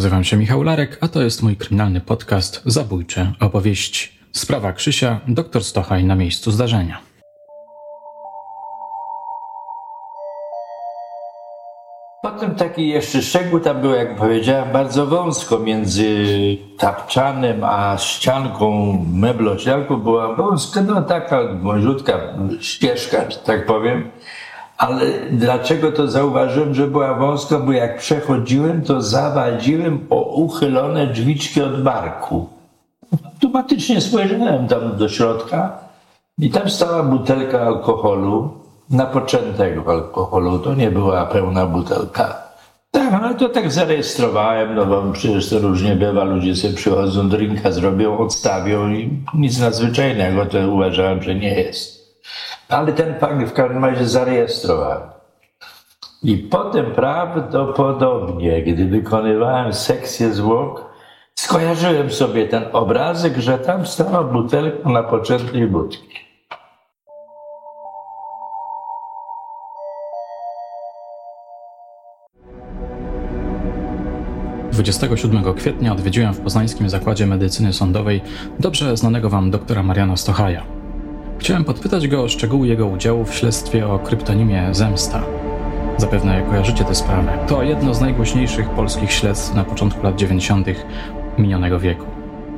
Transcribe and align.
Nazywam 0.00 0.24
się 0.24 0.36
Michał 0.36 0.62
Larek, 0.62 0.98
a 1.00 1.08
to 1.08 1.22
jest 1.22 1.42
mój 1.42 1.56
kryminalny 1.56 2.00
podcast 2.00 2.62
Zabójcze 2.66 3.32
opowieści. 3.40 4.08
Sprawa 4.32 4.72
Krzysia, 4.72 5.20
doktor 5.28 5.64
Stochaj 5.64 6.04
na 6.04 6.14
miejscu 6.14 6.50
zdarzenia. 6.50 7.00
Potem 12.22 12.54
taki 12.54 12.88
jeszcze 12.88 13.22
szczegół 13.22 13.60
tam 13.60 13.80
był, 13.80 13.90
jak 13.90 14.16
powiedziałem, 14.16 14.72
bardzo 14.72 15.06
wąsko 15.06 15.58
między 15.58 16.06
tapczanem 16.78 17.64
a 17.64 17.96
ścianką, 17.98 18.92
meblościanką 19.12 19.96
była 19.96 20.34
wąska, 20.34 20.82
no 20.82 21.02
taka 21.02 21.54
wąziutka 21.62 22.20
ścieżka, 22.60 23.30
że 23.30 23.38
tak 23.38 23.66
powiem. 23.66 24.10
Ale 24.80 25.06
dlaczego 25.30 25.92
to 25.92 26.08
zauważyłem, 26.08 26.74
że 26.74 26.86
była 26.86 27.14
wąska? 27.14 27.58
Bo 27.58 27.72
jak 27.72 27.98
przechodziłem, 27.98 28.82
to 28.82 29.02
zawadziłem 29.02 30.06
o 30.10 30.22
uchylone 30.22 31.06
drzwiczki 31.06 31.62
od 31.62 31.82
barku. 31.82 32.48
Automatycznie 33.24 34.00
spojrzałem 34.00 34.68
tam 34.68 34.96
do 34.96 35.08
środka 35.08 35.78
i 36.38 36.50
tam 36.50 36.70
stała 36.70 37.02
butelka 37.02 37.60
alkoholu, 37.60 38.50
napoczętego 38.90 39.90
alkoholu. 39.90 40.58
To 40.58 40.74
nie 40.74 40.90
była 40.90 41.26
pełna 41.26 41.66
butelka. 41.66 42.36
Tak, 42.90 43.14
ale 43.14 43.34
to 43.34 43.48
tak 43.48 43.72
zarejestrowałem, 43.72 44.74
no 44.74 44.86
bo 44.86 45.12
przecież 45.12 45.50
to 45.50 45.58
różnie 45.58 45.96
bywa, 45.96 46.24
ludzie 46.24 46.56
sobie 46.56 46.74
przychodzą, 46.74 47.28
drinka 47.28 47.72
zrobią, 47.72 48.18
odstawią 48.18 48.90
i 48.90 49.10
nic 49.34 49.60
nadzwyczajnego, 49.60 50.46
to 50.46 50.58
uważałem, 50.68 51.22
że 51.22 51.34
nie 51.34 51.54
jest. 51.54 51.99
Ale 52.70 52.92
ten 52.92 53.18
fakt 53.18 53.44
w 53.44 53.52
każdym 53.52 53.84
razie 53.84 54.06
zarejestrowałem. 54.06 55.02
I 56.22 56.36
potem 56.36 56.92
prawdopodobnie, 56.92 58.62
gdy 58.62 58.84
wykonywałem 58.84 59.72
sekcję 59.72 60.32
zwłok, 60.32 60.84
skojarzyłem 61.34 62.10
sobie 62.10 62.48
ten 62.48 62.64
obrazek, 62.72 63.36
że 63.36 63.58
tam 63.58 63.86
stała 63.86 64.22
butelka 64.22 64.88
na 64.88 65.02
poczętej 65.02 65.66
budki. 65.66 66.30
27 74.72 75.54
kwietnia 75.54 75.92
odwiedziłem 75.92 76.34
w 76.34 76.40
poznańskim 76.40 76.90
Zakładzie 76.90 77.26
Medycyny 77.26 77.72
Sądowej 77.72 78.20
dobrze 78.58 78.96
znanego 78.96 79.30
wam 79.30 79.50
doktora 79.50 79.82
Mariana 79.82 80.16
Stochaja. 80.16 80.79
Chciałem 81.40 81.64
podpytać 81.64 82.08
go 82.08 82.22
o 82.22 82.28
szczegóły 82.28 82.66
jego 82.68 82.86
udziału 82.86 83.24
w 83.24 83.34
śledztwie 83.34 83.88
o 83.88 83.98
kryptonimie 83.98 84.68
Zemsta. 84.72 85.22
Zapewne 85.96 86.42
kojarzycie 86.42 86.84
tę 86.84 86.94
sprawę. 86.94 87.38
To 87.48 87.62
jedno 87.62 87.94
z 87.94 88.00
najgłośniejszych 88.00 88.70
polskich 88.70 89.12
śledztw 89.12 89.54
na 89.54 89.64
początku 89.64 90.02
lat 90.02 90.16
90. 90.16 90.66
minionego 91.38 91.80
wieku. 91.80 92.06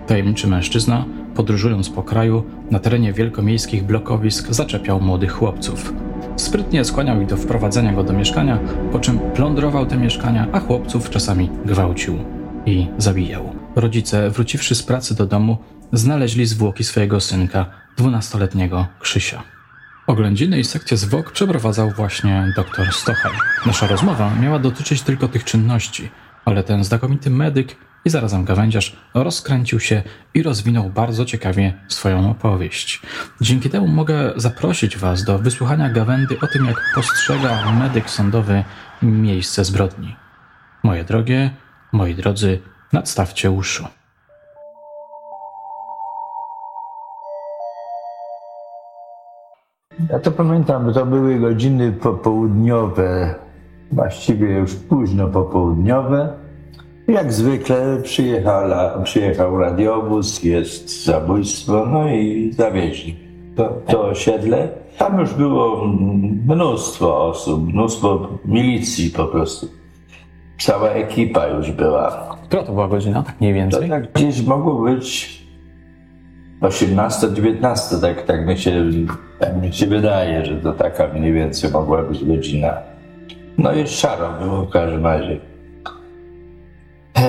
Tajemniczy 0.06 0.46
mężczyzna, 0.46 1.04
podróżując 1.34 1.90
po 1.90 2.02
kraju, 2.02 2.44
na 2.70 2.78
terenie 2.78 3.12
wielkomiejskich 3.12 3.84
blokowisk 3.84 4.48
zaczepiał 4.50 5.00
młodych 5.00 5.32
chłopców. 5.32 5.92
Sprytnie 6.36 6.84
skłaniał 6.84 7.20
ich 7.20 7.28
do 7.28 7.36
wprowadzenia 7.36 7.92
go 7.92 8.04
do 8.04 8.12
mieszkania, 8.12 8.58
po 8.92 9.00
czym 9.00 9.18
plądrował 9.18 9.86
te 9.86 9.96
mieszkania, 9.96 10.46
a 10.52 10.60
chłopców 10.60 11.10
czasami 11.10 11.50
gwałcił 11.64 12.18
i 12.66 12.86
zabijał. 12.98 13.52
Rodzice, 13.76 14.30
wróciwszy 14.30 14.74
z 14.74 14.82
pracy 14.82 15.14
do 15.14 15.26
domu, 15.26 15.56
znaleźli 15.92 16.46
zwłoki 16.46 16.84
swojego 16.84 17.20
synka, 17.20 17.81
dwunastoletniego 17.96 18.86
Krzysia. 19.00 19.42
Oględziny 20.06 20.58
i 20.58 20.64
sekcję 20.64 20.96
zwłok 20.96 21.32
przeprowadzał 21.32 21.90
właśnie 21.90 22.52
dr 22.56 22.92
Stochaj. 22.92 23.32
Nasza 23.66 23.86
rozmowa 23.86 24.34
miała 24.34 24.58
dotyczyć 24.58 25.02
tylko 25.02 25.28
tych 25.28 25.44
czynności, 25.44 26.10
ale 26.44 26.62
ten 26.62 26.84
znakomity 26.84 27.30
medyk 27.30 27.76
i 28.04 28.10
zarazem 28.10 28.44
gawędziarz 28.44 28.96
rozkręcił 29.14 29.80
się 29.80 30.02
i 30.34 30.42
rozwinął 30.42 30.90
bardzo 30.90 31.24
ciekawie 31.24 31.74
swoją 31.88 32.30
opowieść. 32.30 33.00
Dzięki 33.40 33.70
temu 33.70 33.88
mogę 33.88 34.32
zaprosić 34.36 34.96
Was 34.96 35.24
do 35.24 35.38
wysłuchania 35.38 35.90
gawędy 35.90 36.40
o 36.40 36.46
tym, 36.46 36.64
jak 36.64 36.92
postrzega 36.94 37.72
medyk 37.72 38.10
sądowy 38.10 38.64
miejsce 39.02 39.64
zbrodni. 39.64 40.16
Moje 40.82 41.04
drogie, 41.04 41.50
moi 41.92 42.14
drodzy, 42.14 42.60
nadstawcie 42.92 43.50
uszu. 43.50 43.86
Ja 50.10 50.18
to 50.18 50.30
pamiętam, 50.30 50.92
to 50.92 51.06
były 51.06 51.38
godziny 51.38 51.92
popołudniowe, 51.92 53.34
właściwie 53.92 54.58
już 54.58 54.74
późno 54.74 55.28
popołudniowe. 55.28 56.28
Jak 57.08 57.32
zwykle 57.32 57.98
przyjechała, 58.02 58.98
przyjechał 59.02 59.58
radiowóz, 59.58 60.42
jest 60.42 61.04
zabójstwo, 61.04 61.86
no 61.86 62.08
i 62.08 62.52
zawieźli 62.52 63.16
to, 63.56 63.68
to 63.86 64.04
osiedle. 64.04 64.68
Tam 64.98 65.20
już 65.20 65.34
było 65.34 65.86
mnóstwo 66.46 67.24
osób, 67.26 67.72
mnóstwo 67.72 68.28
milicji 68.44 69.10
po 69.10 69.24
prostu. 69.24 69.66
Cała 70.58 70.88
ekipa 70.88 71.46
już 71.46 71.70
była. 71.70 72.36
Która 72.42 72.62
to 72.62 72.72
była 72.72 72.88
godzina, 72.88 73.24
mniej 73.40 73.54
więcej? 73.54 73.82
To 73.82 73.88
tak 73.88 74.12
gdzieś 74.12 74.42
mogło 74.46 74.74
być 74.74 75.42
18-19, 76.62 78.00
tak, 78.00 78.22
tak, 78.22 78.46
mi 78.46 78.58
się, 78.58 78.84
tak 79.38 79.62
mi 79.62 79.72
się 79.72 79.86
wydaje, 79.86 80.46
że 80.46 80.56
to 80.56 80.72
taka 80.72 81.08
mniej 81.08 81.32
więcej 81.32 81.70
mogła 81.70 82.02
być 82.02 82.24
godzina. 82.24 82.74
No 83.58 83.72
i 83.72 83.86
szaro 83.86 84.32
było 84.40 84.62
w 84.62 84.70
każdym 84.70 85.04
razie. 85.04 85.40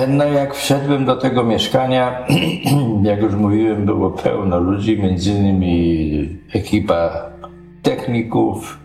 No 0.08 0.24
jak 0.24 0.54
wszedłem 0.54 1.04
do 1.04 1.16
tego 1.16 1.44
mieszkania, 1.44 2.26
jak 3.02 3.22
już 3.22 3.34
mówiłem, 3.34 3.86
było 3.86 4.10
pełno 4.10 4.58
ludzi, 4.58 5.02
między 5.02 5.30
innymi 5.30 6.38
ekipa 6.54 7.30
techników, 7.82 8.78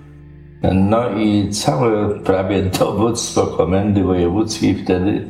no 0.73 1.09
i 1.09 1.49
całe 1.49 2.09
prawie 2.09 2.61
dowództwo 2.79 3.47
komendy 3.47 4.03
wojewódzkiej 4.03 4.75
wtedy, 4.75 5.27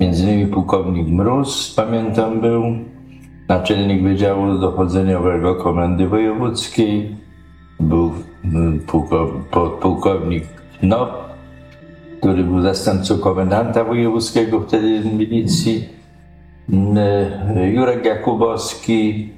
między 0.00 0.24
innymi 0.24 0.46
pułkownik 0.46 1.08
Mróz, 1.08 1.74
pamiętam 1.76 2.40
był, 2.40 2.62
naczelnik 3.48 4.02
Wydziału 4.02 4.58
Dochodzeniowego 4.58 5.54
Komendy 5.54 6.08
Wojewódzkiej, 6.08 7.16
był 7.80 8.12
mm, 8.44 8.80
pułkownik 9.80 10.44
Knop, 10.80 11.10
który 12.20 12.44
był 12.44 12.62
zastępcą 12.62 13.18
komendanta 13.18 13.84
wojewódzkiego 13.84 14.60
wtedy 14.60 15.04
milicji, 15.18 15.88
mm, 16.72 16.96
Jurek 17.74 18.04
Jakubowski 18.04 19.32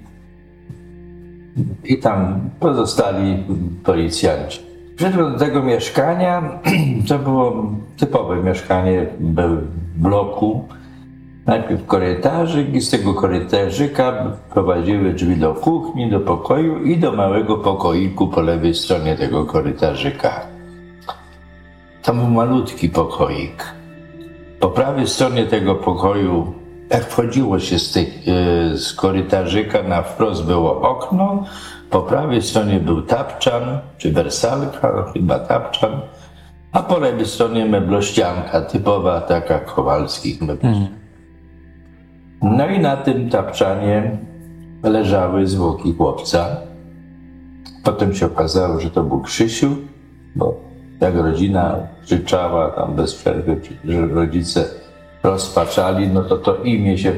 i 1.85 1.99
tam 1.99 2.41
pozostali 2.61 3.45
policjanci. 3.85 4.61
Przyszedłem 4.97 5.33
do 5.33 5.39
tego 5.39 5.63
mieszkania, 5.63 6.61
to 7.09 7.19
było 7.19 7.73
typowe 7.97 8.43
mieszkanie 8.43 9.07
w 9.21 9.63
bloku, 9.97 10.69
Najpierw 11.47 11.87
korytarzyk 11.87 12.75
i 12.75 12.81
z 12.81 12.91
tego 12.91 13.15
korytarzyka 13.15 14.33
prowadziły 14.51 15.13
drzwi 15.13 15.37
do 15.37 15.55
kuchni, 15.55 16.11
do 16.11 16.21
pokoju 16.21 16.83
i 16.83 16.97
do 16.97 17.13
małego 17.13 17.57
pokoiku 17.57 18.29
po 18.29 18.41
lewej 18.41 18.75
stronie 18.75 19.17
tego 19.17 19.45
korytarzyka. 19.45 20.41
Tam 22.03 22.19
był 22.19 22.29
malutki 22.29 22.89
pokoik. 22.89 23.75
Po 24.61 24.69
prawej 24.71 25.07
stronie 25.07 25.47
tego 25.47 25.75
pokoju, 25.75 26.53
jak 26.91 27.05
wchodziło 27.05 27.61
się 27.61 27.79
z, 27.79 27.93
tych, 27.93 28.09
e, 28.09 28.77
z 28.77 28.93
korytarzyka, 28.93 29.83
na 29.83 30.03
wprost 30.03 30.45
było 30.45 30.81
okno, 30.81 31.45
po 31.91 32.03
prawej 32.03 32.43
stronie 32.43 32.81
był 32.81 33.03
tapczan, 33.03 33.79
czy 33.99 34.13
wersalka, 34.13 35.13
chyba 35.13 35.39
tapczan, 35.39 36.01
a 36.73 36.83
po 36.83 36.99
lewej 36.99 37.27
stronie 37.27 37.65
meblościanka, 37.65 38.61
typowa 38.61 39.21
taka 39.21 39.59
kowalskich 39.59 40.41
meblościan. 40.41 40.83
Mm. 40.83 41.04
No 42.43 42.67
i 42.67 42.79
na 42.79 42.97
tym 42.97 43.31
tapczanie 43.31 44.17
leżały 44.83 45.47
zwłoki 45.47 45.95
chłopca. 45.95 46.57
Potem 47.85 48.15
się 48.15 48.27
okazało, 48.27 48.81
że 48.81 48.91
to 48.91 49.03
był 49.03 49.21
Krzysiu, 49.21 49.77
bo 50.37 50.61
jak 51.01 51.15
rodzina 51.15 51.77
krzyczała 52.03 52.71
tam 52.71 52.95
bez 52.95 53.15
przerwy, 53.15 53.61
że 53.85 54.07
rodzice 54.07 54.65
rozpaczali, 55.23 56.09
no 56.09 56.23
to 56.23 56.37
to 56.37 56.57
imię 56.57 56.99
się 56.99 57.13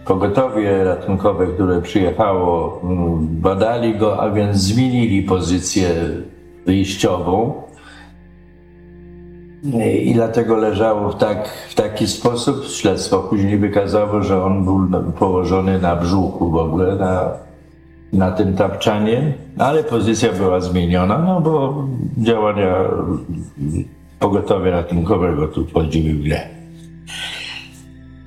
pogotowie 0.05 0.83
ratunkowe, 0.83 1.47
które 1.47 1.81
przyjechało, 1.81 2.81
mm, 2.83 3.27
badali 3.27 3.95
go, 3.95 4.21
a 4.21 4.31
więc 4.31 4.57
zmienili 4.57 5.23
pozycję 5.23 5.89
wyjściową. 6.65 7.66
I 10.03 10.13
dlatego 10.13 10.55
leżało 10.55 11.09
w, 11.09 11.17
tak, 11.17 11.49
w 11.69 11.75
taki 11.75 12.07
sposób. 12.07 12.65
Śledztwo 12.65 13.19
później 13.19 13.57
wykazało, 13.57 14.21
że 14.21 14.43
on 14.43 14.65
był 14.65 15.11
położony 15.11 15.79
na 15.79 15.95
brzuchu 15.95 16.51
w 16.51 16.55
ogóle, 16.55 16.95
na, 16.95 17.29
na 18.13 18.31
tym 18.31 18.55
tapczanie, 18.55 19.33
ale 19.57 19.83
pozycja 19.83 20.33
była 20.33 20.59
zmieniona, 20.59 21.17
no 21.17 21.41
bo 21.41 21.83
działania 22.17 22.75
pogotowia 24.19 24.71
ratunkowego 24.71 25.47
tu 25.47 25.65
wchodziły 25.65 26.13
w 26.13 26.23
grę. 26.23 26.41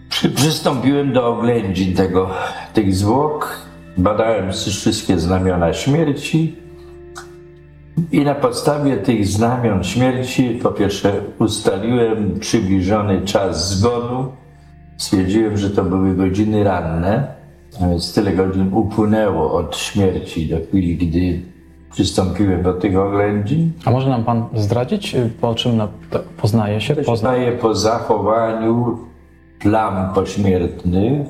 Przy, 0.08 0.30
przystąpiłem 0.30 1.12
do 1.12 1.26
oględzin 1.26 1.94
tego, 1.94 2.30
tych 2.74 2.94
zwłok, 2.94 3.60
badałem 3.98 4.52
wszystkie 4.52 5.18
znamiona 5.18 5.72
śmierci, 5.72 6.56
i 8.12 8.20
na 8.20 8.34
podstawie 8.34 8.96
tych 8.96 9.26
znamion 9.26 9.84
śmierci, 9.84 10.58
po 10.62 10.70
pierwsze, 10.70 11.12
ustaliłem 11.38 12.40
przybliżony 12.40 13.22
czas 13.22 13.70
zgonu. 13.70 14.32
Stwierdziłem, 14.98 15.56
że 15.56 15.70
to 15.70 15.84
były 15.84 16.14
godziny 16.14 16.64
ranne, 16.64 17.34
a 17.82 17.88
więc 17.88 18.14
tyle 18.14 18.32
godzin 18.32 18.74
upłynęło 18.74 19.52
od 19.52 19.76
śmierci 19.76 20.48
do 20.48 20.56
chwili, 20.68 20.96
gdy 20.96 21.42
przystąpiłem 21.92 22.62
do 22.62 22.72
tych 22.72 22.98
oględzin. 22.98 23.72
A 23.84 23.90
może 23.90 24.08
nam 24.08 24.24
pan 24.24 24.44
zdradzić, 24.54 25.14
y, 25.14 25.30
po 25.40 25.54
czym 25.54 25.80
poznaje 26.36 26.80
się? 26.80 26.94
Pozna... 26.94 27.12
Poznaję 27.12 27.52
po 27.52 27.74
zachowaniu 27.74 28.98
plam 29.60 30.14
pośmiertnych, 30.14 31.26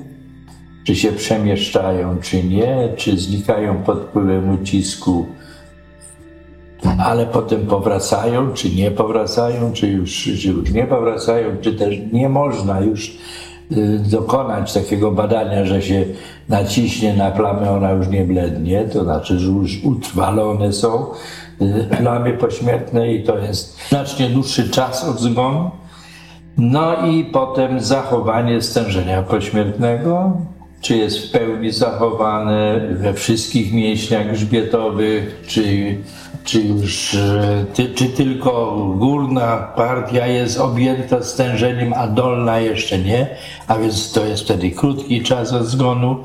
czy 0.84 0.96
się 0.96 1.12
przemieszczają, 1.12 2.16
czy 2.22 2.44
nie, 2.44 2.88
czy 2.96 3.18
znikają 3.18 3.82
pod 3.82 4.00
wpływem 4.00 4.54
ucisku, 4.60 5.26
ale 7.04 7.26
potem 7.26 7.66
powracają, 7.66 8.52
czy 8.54 8.70
nie 8.70 8.90
powracają, 8.90 9.72
czy 9.72 9.86
już, 9.86 10.30
czy 10.42 10.48
już 10.48 10.70
nie 10.70 10.86
powracają, 10.86 11.46
czy 11.60 11.72
też 11.72 11.94
nie 12.12 12.28
można 12.28 12.80
już 12.80 13.18
y, 13.72 13.98
dokonać 13.98 14.72
takiego 14.72 15.12
badania, 15.12 15.64
że 15.64 15.82
się 15.82 16.04
naciśnie 16.48 17.14
na 17.14 17.30
plamę, 17.30 17.70
ona 17.70 17.90
już 17.90 18.08
nie 18.08 18.24
blednie, 18.24 18.84
to 18.84 19.04
znaczy, 19.04 19.38
że 19.38 19.50
już 19.50 19.84
utrwalone 19.84 20.72
są 20.72 21.06
y, 21.62 21.96
plamy 21.98 22.32
pośmiertne 22.32 23.12
i 23.14 23.24
to 23.24 23.38
jest 23.38 23.78
znacznie 23.88 24.28
dłuższy 24.28 24.70
czas 24.70 25.04
od 25.04 25.20
zgonu. 25.20 25.70
No 26.56 27.06
i 27.06 27.24
potem 27.24 27.80
zachowanie 27.80 28.62
stężenia 28.62 29.22
pośmiertnego, 29.22 30.36
czy 30.80 30.96
jest 30.96 31.18
w 31.18 31.30
pełni 31.30 31.70
zachowane 31.72 32.80
we 32.90 33.14
wszystkich 33.14 33.72
mięśniach 33.72 34.32
grzbietowych, 34.32 35.42
czy, 35.46 35.96
czy 36.44 36.60
już 36.60 37.14
e, 37.14 37.64
ty, 37.74 37.94
czy 37.94 38.06
tylko 38.06 38.76
górna 38.98 39.56
partia 39.56 40.26
jest 40.26 40.60
objęta 40.60 41.22
stężeniem, 41.22 41.92
a 41.96 42.06
dolna 42.06 42.58
jeszcze 42.58 42.98
nie, 42.98 43.26
a 43.66 43.78
więc 43.78 44.12
to 44.12 44.24
jest 44.24 44.42
wtedy 44.42 44.70
krótki 44.70 45.22
czas 45.22 45.52
od 45.52 45.66
zgonu. 45.66 46.16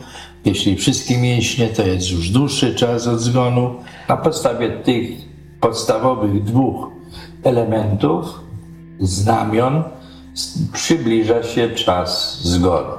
Jeśli 0.46 0.76
wszystkie 0.76 1.18
mięśnie, 1.18 1.68
to 1.68 1.84
jest 1.84 2.12
już 2.12 2.30
dłuższy 2.30 2.76
czas 2.76 3.08
od 3.08 3.20
zgonu. 3.20 3.76
Na 4.10 4.18
podstawie 4.18 4.70
tych 4.70 5.10
podstawowych 5.60 6.44
dwóch 6.44 6.92
elementów, 7.44 8.40
znamion, 9.00 9.84
przybliża 10.74 11.44
się 11.44 11.70
czas 11.70 12.42
zgonu. 12.44 12.94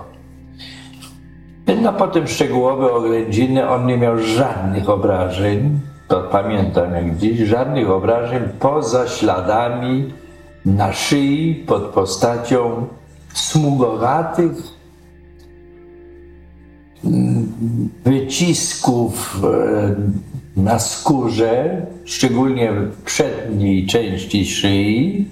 No 1.82 1.92
potem 1.92 2.28
szczegółowe 2.28 2.92
oględziny, 2.92 3.68
on 3.68 3.86
nie 3.86 3.96
miał 3.96 4.18
żadnych 4.18 4.90
obrażeń, 4.90 5.80
to 6.08 6.22
pamiętam 6.22 6.94
jak 6.94 7.16
dziś, 7.16 7.38
żadnych 7.38 7.90
obrażeń 7.90 8.42
poza 8.60 9.08
śladami 9.08 10.12
na 10.64 10.92
szyi 10.92 11.64
pod 11.66 11.82
postacią 11.82 12.86
smugowatych 13.34 14.52
wycisków 18.04 19.42
e, 19.44 20.60
na 20.60 20.78
skórze, 20.78 21.86
szczególnie 22.04 22.72
w 22.72 23.02
przedniej 23.02 23.86
części 23.86 24.46
szyi. 24.46 25.28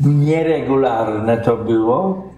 Nieregularne 0.00 1.38
to 1.38 1.56
było, 1.56 2.28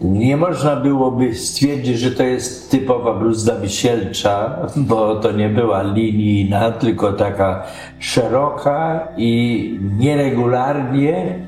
nie 0.00 0.36
można 0.36 0.76
byłoby 0.76 1.34
stwierdzić, 1.34 1.98
że 1.98 2.10
to 2.10 2.22
jest 2.22 2.70
typowa 2.70 3.14
bluzda 3.14 3.60
wisielcza, 3.60 4.56
bo 4.76 5.16
to 5.16 5.32
nie 5.32 5.48
była 5.48 5.82
linijna, 5.82 6.70
tylko 6.70 7.12
taka 7.12 7.62
szeroka 7.98 9.08
i 9.16 9.80
nieregularnie 9.98 11.38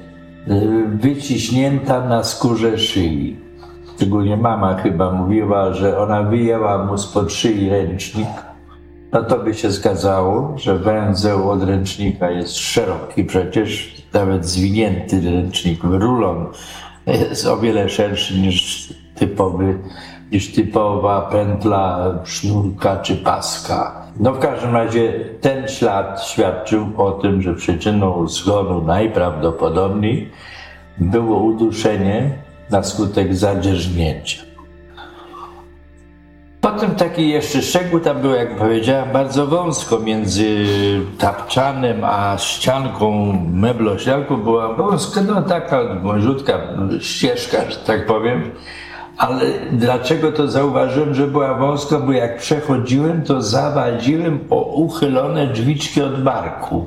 y, 0.48 0.84
wyciśnięta 0.88 2.08
na 2.08 2.24
skórze 2.24 2.78
szyi. 2.78 3.36
Szczególnie 3.96 4.36
mama 4.36 4.74
chyba 4.74 5.12
mówiła, 5.12 5.72
że 5.72 5.98
ona 5.98 6.22
wyjęła 6.22 6.84
mu 6.84 6.98
spod 6.98 7.32
szyi 7.32 7.70
ręcznik. 7.70 8.28
No 9.12 9.22
to 9.22 9.38
by 9.38 9.54
się 9.54 9.70
zgadzało, 9.70 10.54
że 10.56 10.78
węzeł 10.78 11.50
od 11.50 11.62
ręcznika 11.62 12.30
jest 12.30 12.56
szeroki, 12.56 13.24
przecież 13.24 13.94
nawet 14.12 14.46
zwinięty 14.46 15.20
ręcznik, 15.20 15.84
rulon 15.84 16.46
jest 17.08 17.46
o 17.46 17.56
wiele 17.56 17.88
szerszy 17.88 18.38
niż 18.38 18.88
typowy, 19.14 19.78
niż 20.32 20.52
typowa 20.52 21.20
pętla 21.20 22.14
sznurka 22.24 22.96
czy 22.96 23.16
paska. 23.16 24.02
No 24.20 24.32
w 24.32 24.38
każdym 24.38 24.72
razie 24.72 25.12
ten 25.40 25.68
ślad 25.68 26.24
świadczył 26.24 26.86
o 26.96 27.10
tym, 27.10 27.42
że 27.42 27.54
przyczyną 27.54 28.28
zgonu 28.28 28.82
najprawdopodobniej 28.82 30.30
było 30.98 31.38
uduszenie 31.38 32.30
na 32.70 32.82
skutek 32.82 33.34
zadzierzgnięcia. 33.34 34.42
Potem 36.60 36.90
taki 36.90 37.28
jeszcze 37.28 37.62
szczegół, 37.62 38.00
tam 38.00 38.20
było, 38.20 38.34
jak 38.34 38.56
powiedziałem, 38.56 39.12
bardzo 39.12 39.46
wąsko 39.46 39.98
między 39.98 40.66
tapczanem 41.18 42.04
a 42.04 42.38
ścianką, 42.38 43.32
meblościanką 43.52 44.36
była 44.36 44.74
wąska, 44.74 45.20
no 45.20 45.42
taka 45.42 45.94
wąziutka 46.02 46.58
ścieżka, 47.00 47.70
że 47.70 47.76
tak 47.76 48.06
powiem. 48.06 48.50
Ale 49.18 49.44
dlaczego 49.72 50.32
to 50.32 50.48
zauważyłem, 50.48 51.14
że 51.14 51.26
była 51.26 51.54
wąska? 51.54 51.98
Bo 51.98 52.12
jak 52.12 52.38
przechodziłem, 52.38 53.22
to 53.22 53.42
zawadziłem 53.42 54.40
o 54.50 54.62
uchylone 54.62 55.46
drzwiczki 55.46 56.02
od 56.02 56.22
barku. 56.22 56.86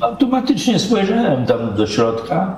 Automatycznie 0.00 0.78
spojrzałem 0.78 1.46
tam 1.46 1.74
do 1.74 1.86
środka 1.86 2.56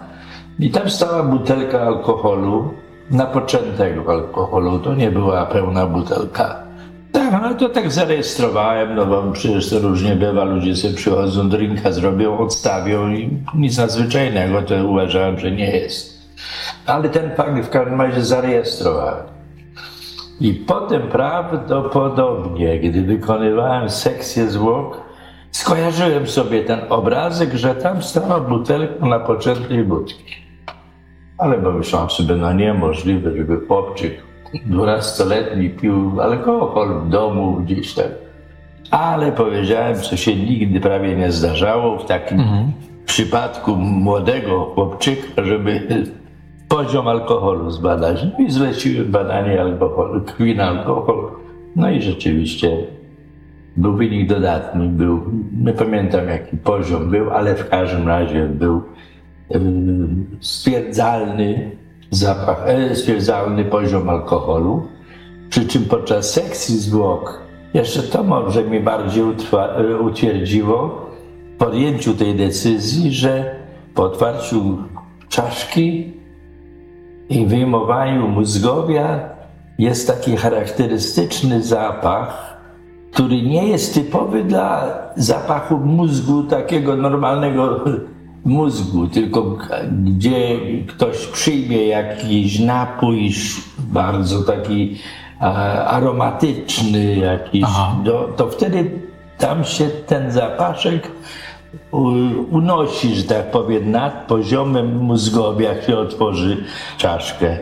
i 0.58 0.70
tam 0.70 0.90
stała 0.90 1.22
butelka 1.22 1.80
alkoholu, 1.80 2.74
napoczętego 3.10 4.12
alkoholu, 4.12 4.78
to 4.78 4.94
nie 4.94 5.10
była 5.10 5.46
pełna 5.46 5.86
butelka. 5.86 6.68
Tak, 7.12 7.34
ale 7.34 7.54
to 7.54 7.68
tak 7.68 7.92
zarejestrowałem, 7.92 8.94
no 8.94 9.06
bo 9.06 9.32
przecież 9.32 9.70
to 9.70 9.78
różnie 9.78 10.16
bywa, 10.16 10.44
ludzie 10.44 10.76
sobie 10.76 10.94
przychodzą, 10.94 11.48
drinka 11.48 11.92
zrobią, 11.92 12.38
odstawią 12.38 13.10
i 13.10 13.30
nic 13.54 13.78
nadzwyczajnego, 13.78 14.62
to 14.62 14.86
uważałem, 14.86 15.38
że 15.38 15.50
nie 15.50 15.70
jest. 15.70 16.18
Ale 16.86 17.08
ten 17.08 17.34
fakt 17.36 17.66
w 17.66 17.70
każdym 17.70 18.00
razie 18.00 18.24
zarejestrowałem. 18.24 19.24
I 20.40 20.54
potem 20.54 21.02
prawdopodobnie, 21.02 22.80
gdy 22.80 23.02
wykonywałem 23.02 23.90
sekcję 23.90 24.50
zwłok, 24.50 25.00
skojarzyłem 25.50 26.26
sobie 26.26 26.64
ten 26.64 26.80
obrazek, 26.88 27.54
że 27.54 27.74
tam 27.74 28.02
stała 28.02 28.40
butelka 28.40 29.06
napoczętej 29.06 29.84
wódki. 29.84 30.47
Ale 31.38 31.58
pomyślałem 31.58 32.10
sobie, 32.10 32.34
no 32.34 32.52
niemożliwe, 32.52 33.36
żeby 33.36 33.66
chłopczyk 33.66 34.22
dwunastoletni 34.66 35.70
pił 35.70 36.20
alkohol 36.20 37.00
w 37.00 37.08
domu 37.08 37.52
gdzieś 37.52 37.94
tam. 37.94 38.04
Ale 38.90 39.32
powiedziałem, 39.32 39.96
co 39.96 40.16
się 40.16 40.36
nigdy 40.36 40.80
prawie 40.80 41.16
nie 41.16 41.32
zdarzało 41.32 41.98
w 41.98 42.06
takim 42.06 42.42
przypadku 43.06 43.76
młodego 43.76 44.64
chłopczyka, 44.64 45.44
żeby 45.44 45.80
poziom 46.68 47.08
alkoholu 47.08 47.70
zbadać. 47.70 48.24
No 48.24 48.46
i 48.46 48.50
zleciłem 48.50 49.10
badanie 49.10 49.60
alkoholu, 49.60 50.20
krwi 50.20 50.56
na 50.56 50.68
alkohol. 50.68 51.30
No 51.76 51.90
i 51.90 52.02
rzeczywiście 52.02 52.76
był 53.76 53.96
wynik 53.96 54.28
dodatni, 54.28 54.88
był, 54.88 55.20
nie 55.64 55.72
pamiętam 55.72 56.28
jaki 56.28 56.56
poziom 56.56 57.10
był, 57.10 57.30
ale 57.30 57.54
w 57.54 57.68
każdym 57.68 58.08
razie 58.08 58.46
był 58.46 58.82
stwierdzalny 60.40 61.70
zapach, 62.10 62.62
e, 62.66 62.96
stwierdzalny 62.96 63.64
poziom 63.64 64.08
alkoholu. 64.08 64.82
Przy 65.50 65.66
czym 65.66 65.84
podczas 65.84 66.30
sekcji 66.30 66.78
zwłok, 66.78 67.42
jeszcze 67.74 68.02
to 68.02 68.22
może 68.22 68.64
mi 68.64 68.80
bardziej 68.80 69.22
e, 69.22 69.96
utwierdziło 69.96 71.06
w 71.54 71.58
podjęciu 71.58 72.14
tej 72.14 72.34
decyzji, 72.34 73.12
że 73.12 73.54
po 73.94 74.02
otwarciu 74.02 74.78
czaszki 75.28 76.12
i 77.28 77.46
wyjmowaniu 77.46 78.28
mózgowia 78.28 79.20
jest 79.78 80.06
taki 80.06 80.36
charakterystyczny 80.36 81.62
zapach, 81.62 82.58
który 83.12 83.42
nie 83.42 83.68
jest 83.68 83.94
typowy 83.94 84.44
dla 84.44 84.98
zapachu 85.16 85.78
mózgu, 85.78 86.42
takiego 86.42 86.96
normalnego 86.96 87.84
mózgu, 88.44 89.06
tylko 89.06 89.56
gdzie 90.04 90.58
ktoś 90.86 91.26
przyjmie 91.26 91.86
jakiś 91.86 92.58
napój 92.58 93.30
bardzo 93.78 94.42
taki 94.42 94.96
aromatyczny 95.86 97.16
jakiś, 97.16 97.64
to, 98.04 98.28
to 98.36 98.48
wtedy 98.48 98.90
tam 99.38 99.64
się 99.64 99.84
ten 99.88 100.32
zapaszek 100.32 101.10
unosi, 102.50 103.14
że 103.14 103.22
tak 103.22 103.50
powiem, 103.50 103.90
nad 103.90 104.26
poziomem 104.26 104.96
mózgowia, 104.96 105.72
jak 105.72 105.84
się 105.84 105.98
otworzy 105.98 106.64
czaszkę. 106.98 107.58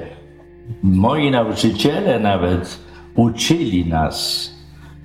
Moi 0.83 1.30
nauczyciele 1.30 2.21
nawet 2.21 2.78
uczyli 3.14 3.87
nas, 3.87 4.50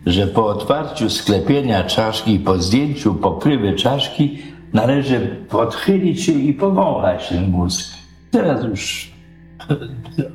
że 0.06 0.28
po 0.28 0.48
otwarciu 0.48 1.10
sklepienia 1.10 1.84
czaszki, 1.84 2.40
po 2.40 2.58
zdjęciu 2.58 3.16
pokrywy 3.16 3.74
czaszki, 3.74 4.38
należy 4.74 5.46
odchylić 5.52 6.24
się 6.24 6.32
i 6.32 6.54
powąchać 6.54 7.30
ten 7.30 7.50
mózg. 7.50 7.94
Teraz 8.32 8.64
już 8.64 9.12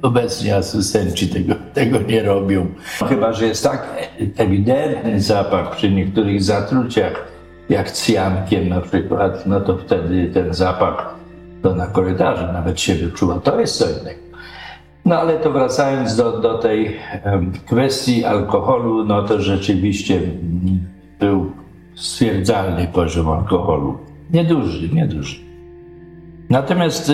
obecnie 0.03 0.57
asystenci 0.57 1.29
tego, 1.29 1.55
tego 1.75 1.99
nie 2.01 2.23
robią. 2.23 2.67
Chyba, 3.09 3.33
że 3.33 3.47
jest 3.47 3.65
tak 3.65 4.11
ewidentny 4.37 5.21
zapach 5.21 5.77
przy 5.77 5.91
niektórych 5.91 6.43
zatruciach, 6.43 7.29
jak 7.69 7.91
cyjankiem 7.91 8.69
na 8.69 8.81
przykład, 8.81 9.47
no 9.47 9.61
to 9.61 9.79
wtedy 9.79 10.31
ten 10.35 10.55
zapach 10.55 11.15
to 11.63 11.75
na 11.75 11.87
korytarzu 11.87 12.53
nawet 12.53 12.81
się 12.81 12.95
wyczuwa. 12.95 13.41
To 13.41 13.61
jest 13.61 13.79
co 13.79 13.85
innego. 14.01 14.27
No 15.05 15.19
ale 15.19 15.39
to 15.39 15.51
wracając 15.51 16.17
do, 16.17 16.41
do 16.41 16.59
tej 16.59 16.97
kwestii 17.67 18.25
alkoholu, 18.25 19.05
no 19.05 19.23
to 19.23 19.41
rzeczywiście 19.43 20.21
był 21.21 21.53
stwierdzalny 21.95 22.89
poziom 22.93 23.29
alkoholu. 23.29 23.99
Nieduży, 24.33 24.89
nieduży. 24.95 25.37
Natomiast 26.51 27.13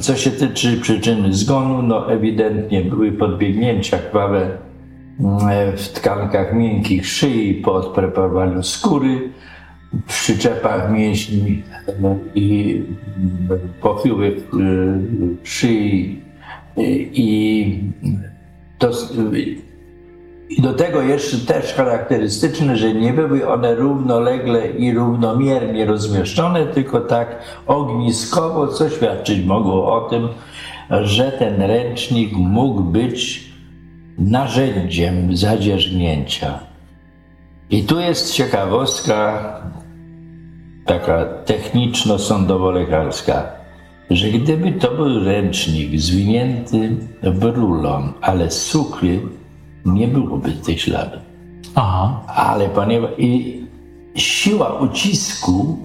co 0.00 0.16
się 0.16 0.30
tyczy 0.30 0.76
przyczyny 0.80 1.32
zgonu, 1.32 1.82
no 1.82 2.12
ewidentnie 2.12 2.84
były 2.84 3.12
podbiegnięcia 3.12 3.98
krwawe 3.98 4.58
w 5.76 5.88
tkankach 5.88 6.54
miękkich 6.54 7.06
szyi 7.06 7.54
po 7.54 7.74
odpreparowaniu 7.74 8.62
skóry, 8.62 9.30
w 10.06 10.22
przyczepach 10.22 10.92
mięśni 10.92 11.62
i 12.34 12.82
pochyłych 13.80 14.50
szyi 15.42 16.20
i 17.12 17.80
to, 18.78 18.90
i 20.50 20.62
do 20.62 20.72
tego 20.72 21.02
jeszcze 21.02 21.36
też 21.38 21.74
charakterystyczne, 21.74 22.76
że 22.76 22.94
nie 22.94 23.12
były 23.12 23.48
one 23.48 23.74
równolegle 23.74 24.68
i 24.70 24.94
równomiernie 24.94 25.86
rozmieszczone, 25.86 26.66
tylko 26.66 27.00
tak 27.00 27.38
ogniskowo, 27.66 28.68
co 28.68 28.90
świadczyć 28.90 29.44
mogło 29.44 29.94
o 29.96 30.08
tym, 30.08 30.28
że 30.90 31.32
ten 31.32 31.62
ręcznik 31.62 32.32
mógł 32.32 32.82
być 32.82 33.48
narzędziem 34.18 35.36
zadzierzgnięcia. 35.36 36.58
I 37.70 37.82
tu 37.82 38.00
jest 38.00 38.34
ciekawostka 38.34 39.42
taka 40.86 41.24
techniczno-sądowo-lekarska, 41.44 43.42
że 44.10 44.28
gdyby 44.28 44.72
to 44.72 44.90
był 44.90 45.24
ręcznik 45.24 46.00
zwinięty 46.00 46.96
w 47.22 47.44
rulon, 47.44 48.12
ale 48.20 48.50
suchy, 48.50 49.20
nie 49.94 50.08
byłoby 50.08 50.52
tych 50.52 50.80
śladów. 50.80 51.20
Aha. 51.74 52.20
Ale 52.26 52.68
ponieważ 52.68 53.10
i 53.18 53.60
siła 54.14 54.78
ucisku 54.78 55.78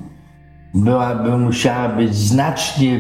byłaby 0.74 1.38
musiała 1.38 1.90
być 1.90 2.16
znacznie 2.16 3.00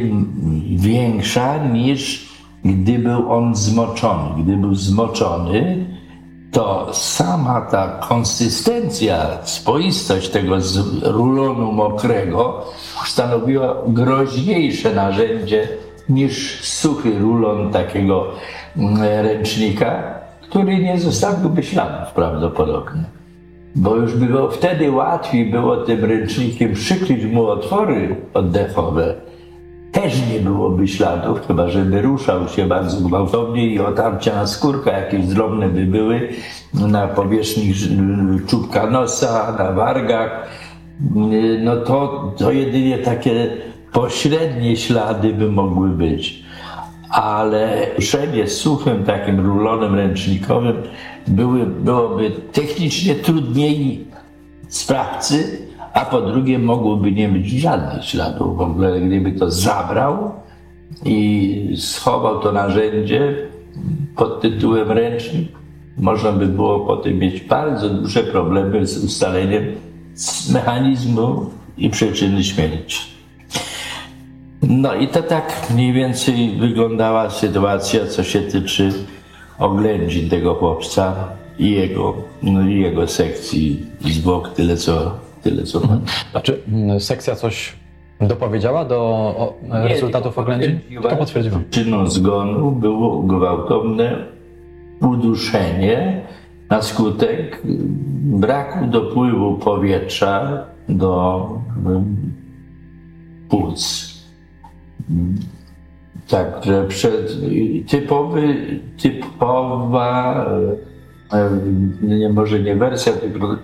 większa 0.75 1.67
niż 1.67 2.33
gdy 2.65 2.99
był 2.99 3.31
on 3.31 3.55
zmoczony. 3.55 4.43
Gdy 4.43 4.57
był 4.57 4.75
zmoczony, 4.75 5.85
to 6.51 6.89
sama 6.93 7.61
ta 7.61 7.87
konsystencja, 7.87 9.37
spoistość 9.43 10.29
tego 10.29 10.55
rulonu 11.01 11.71
mokrego 11.71 12.65
stanowiła 13.05 13.75
groźniejsze 13.87 14.95
narzędzie 14.95 15.67
niż 16.09 16.63
suchy 16.63 17.19
rulon 17.19 17.71
takiego 17.71 18.27
mm, 18.77 19.01
ręcznika, 19.01 20.12
który 20.53 20.77
nie 20.77 20.99
zostawiłby 20.99 21.63
śladów 21.63 22.13
prawdopodobnie. 22.13 23.03
Bo 23.75 23.95
już 23.95 24.15
było 24.15 24.51
wtedy 24.51 24.91
łatwiej 24.91 25.51
było 25.51 25.77
tym 25.77 26.05
ręcznikiem 26.05 26.73
przykryć 26.73 27.25
mu 27.25 27.45
otwory 27.45 28.15
oddechowe. 28.33 29.15
Też 29.91 30.13
nie 30.33 30.39
byłoby 30.39 30.87
śladów, 30.87 31.47
chyba 31.47 31.69
żeby 31.69 32.01
ruszał 32.01 32.47
się 32.47 32.65
bardzo 32.65 33.07
gwałtownie 33.07 33.67
i 33.67 33.79
otarcia 33.79 34.35
na 34.35 34.47
skórka 34.47 34.91
jakieś 34.91 35.25
drobne 35.25 35.69
by 35.69 35.85
były 35.85 36.29
na 36.73 37.07
powierzchni 37.07 37.73
czubka 38.47 38.89
nosa, 38.89 39.55
na 39.59 39.71
wargach. 39.71 40.47
No 41.63 41.75
to, 41.75 42.31
to 42.37 42.51
jedynie 42.51 42.97
takie 42.97 43.49
pośrednie 43.91 44.77
ślady 44.77 45.33
by 45.33 45.51
mogły 45.51 45.89
być 45.89 46.42
ale 47.13 47.87
ruszenie 47.95 48.47
suchym 48.47 49.03
takim 49.03 49.39
rulonem 49.39 49.95
ręcznikowym 49.95 50.75
były, 51.27 51.65
byłoby 51.65 52.31
technicznie 52.51 53.15
trudniej 53.15 54.05
sprawcy, 54.67 55.67
a 55.93 56.05
po 56.05 56.21
drugie 56.21 56.59
mogłoby 56.59 57.11
nie 57.11 57.27
mieć 57.27 57.49
żadnych 57.49 58.05
śladów. 58.05 58.57
W 58.57 58.61
ogóle 58.61 59.01
gdyby 59.01 59.31
to 59.31 59.51
zabrał 59.51 60.31
i 61.05 61.75
schował 61.77 62.39
to 62.39 62.51
narzędzie 62.51 63.35
pod 64.15 64.41
tytułem 64.41 64.91
ręcznik, 64.91 65.51
można 65.97 66.31
by 66.31 66.47
było 66.47 66.79
potem 66.79 67.19
mieć 67.19 67.41
bardzo 67.41 67.89
duże 67.89 68.23
problemy 68.23 68.87
z 68.87 69.03
ustaleniem 69.03 69.63
mechanizmu 70.53 71.49
i 71.77 71.89
przyczyny 71.89 72.43
śmierci. 72.43 73.12
No 74.69 74.95
i 74.95 75.07
to 75.07 75.23
tak 75.23 75.67
mniej 75.73 75.93
więcej 75.93 76.55
wyglądała 76.59 77.29
sytuacja, 77.29 78.07
co 78.07 78.23
się 78.23 78.41
tyczy 78.41 78.91
oględzin 79.59 80.29
tego 80.29 80.55
chłopca 80.55 81.13
i 81.59 81.71
jego, 81.71 82.13
no 82.43 82.61
i 82.61 82.79
jego 82.79 83.07
sekcji 83.07 83.85
zwłok, 84.01 84.49
tyle 84.49 84.77
co, 84.77 85.17
tyle 85.43 85.63
co. 85.63 85.81
Mhm. 85.81 86.01
A 86.33 86.39
czy 86.39 86.61
mm, 86.67 86.99
sekcja 86.99 87.35
coś 87.35 87.73
dopowiedziała 88.21 88.85
do 88.85 88.99
o, 89.37 89.53
rezultatów 89.69 90.37
oględzin? 90.37 90.79
To 91.01 91.15
potwierdziła. 91.15 91.59
Przyczyną 91.69 92.07
zgonu 92.07 92.71
było 92.71 93.21
gwałtowne 93.21 94.25
uduszenie 95.01 96.21
na 96.69 96.81
skutek 96.81 97.61
braku 98.23 98.85
dopływu 98.85 99.57
powietrza 99.57 100.65
do 100.89 101.49
płuc. 103.49 104.12
Także 106.27 106.85
przed, 106.87 107.37
typowy, 107.87 108.55
typowa, 109.01 110.45
e, 111.33 111.49
nie, 112.01 112.29
może 112.29 112.59
nie 112.59 112.75
wersja, 112.75 113.13
tylko 113.13 113.57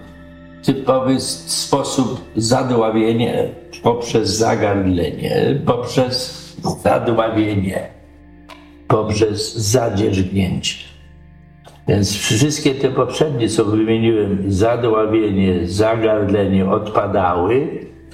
typowy 0.63 1.19
sposób 1.19 2.21
zadławienia 2.35 3.33
poprzez 3.83 4.37
zagardlenie, 4.37 5.59
poprzez 5.65 6.39
zadławienie, 6.83 7.89
poprzez 8.87 9.55
zadzierzgnięcie. 9.57 10.89
Więc 11.87 12.15
wszystkie 12.15 12.75
te 12.75 12.89
poprzednie, 12.89 13.49
co 13.49 13.65
wymieniłem, 13.65 14.51
zadławienie, 14.51 15.67
zagardlenie 15.67 16.69
odpadały, 16.69 17.67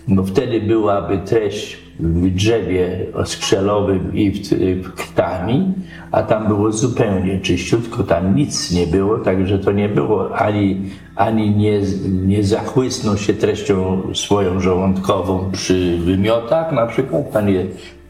bo 0.07 0.23
wtedy 0.23 0.61
byłaby 0.61 1.17
treść 1.17 1.84
w 1.99 2.29
drzewie 2.29 3.05
oskrzelowym 3.13 4.15
i 4.15 4.31
w, 4.31 4.49
w 4.83 4.93
krtani, 4.93 5.73
a 6.11 6.23
tam 6.23 6.47
było 6.47 6.71
zupełnie 6.71 7.39
czyściutko, 7.39 8.03
tam 8.03 8.35
nic 8.35 8.71
nie 8.71 8.87
było, 8.87 9.17
także 9.17 9.59
to 9.59 9.71
nie 9.71 9.89
było 9.89 10.35
ani, 10.37 10.81
ani 11.15 11.55
nie, 11.55 11.81
nie 12.27 12.43
zachłysnął 12.43 13.17
się 13.17 13.33
treścią 13.33 14.01
swoją 14.13 14.59
żołądkową 14.59 15.51
przy 15.51 15.97
wymiotach 15.97 16.71
na 16.71 16.85
przykład, 16.85 17.23
to, 17.33 17.41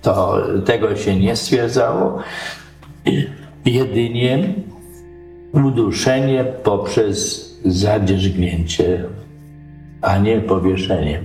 to 0.01 0.41
tego 0.65 0.95
się 0.95 1.15
nie 1.15 1.35
stwierdzało. 1.35 2.19
Jedynie 3.65 4.53
uduszenie 5.53 6.45
poprzez 6.63 7.45
zadzierzgnięcie 7.65 9.03
a 10.05 10.17
nie 10.17 10.41
powieszenie. 10.41 11.21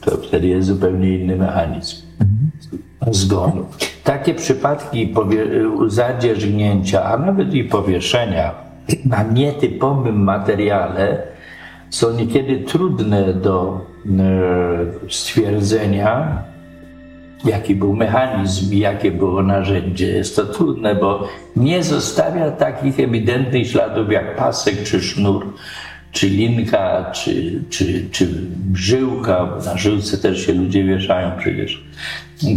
To 0.00 0.16
wtedy 0.16 0.46
jest 0.46 0.68
zupełnie 0.68 1.18
inny 1.18 1.36
mechanizm 1.36 1.96
zgonu. 3.10 3.66
Takie 4.04 4.34
przypadki 4.34 5.14
zadzierzgnięcia, 5.86 7.04
a 7.04 7.16
nawet 7.16 7.54
i 7.54 7.64
powieszenia 7.64 8.54
na 9.04 9.22
nietypowym 9.22 10.22
materiale 10.22 11.22
są 11.90 12.16
niekiedy 12.16 12.58
trudne 12.58 13.34
do 13.34 13.86
e, 14.06 14.10
stwierdzenia, 15.08 16.42
jaki 17.44 17.74
był 17.74 17.96
mechanizm 17.96 18.74
i 18.74 18.78
jakie 18.78 19.12
było 19.12 19.42
narzędzie. 19.42 20.06
Jest 20.06 20.36
to 20.36 20.46
trudne, 20.46 20.94
bo 20.94 21.28
nie 21.56 21.82
zostawia 21.82 22.50
takich 22.50 23.00
ewidentnych 23.00 23.68
śladów 23.68 24.12
jak 24.12 24.36
pasek 24.36 24.82
czy 24.82 25.00
sznur 25.00 25.46
czy 26.12 26.28
linka, 26.28 27.10
czy, 27.14 27.62
czy, 27.70 28.04
czy 28.10 28.28
żyłka, 28.74 29.58
na 29.66 29.76
żyłce 29.76 30.18
też 30.18 30.46
się 30.46 30.52
ludzie 30.52 30.84
wieszają 30.84 31.30
przecież, 31.38 31.84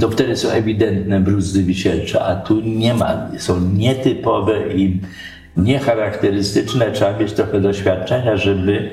to 0.02 0.10
wtedy 0.10 0.36
są 0.36 0.50
ewidentne 0.50 1.20
bruzdy 1.20 1.64
wisielcze, 1.64 2.24
a 2.24 2.36
tu 2.36 2.62
nie 2.62 2.94
ma, 2.94 3.28
są 3.38 3.70
nietypowe 3.70 4.74
i 4.76 5.00
niecharakterystyczne. 5.58 6.92
Trzeba 6.92 7.20
mieć 7.20 7.34
trochę 7.34 7.62
doświadczenia, 7.62 8.38
żeby 8.38 8.90